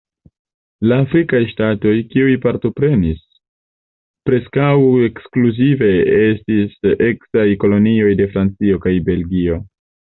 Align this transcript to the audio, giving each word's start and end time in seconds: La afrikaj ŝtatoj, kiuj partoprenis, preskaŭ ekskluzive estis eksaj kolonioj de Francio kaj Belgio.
La 0.91 0.95
afrikaj 1.01 1.41
ŝtatoj, 1.51 1.91
kiuj 2.13 2.33
partoprenis, 2.47 3.21
preskaŭ 4.31 4.73
ekskluzive 5.11 5.93
estis 6.19 6.77
eksaj 7.13 7.49
kolonioj 7.67 8.13
de 8.23 8.33
Francio 8.37 8.87
kaj 8.89 9.01
Belgio. 9.13 9.65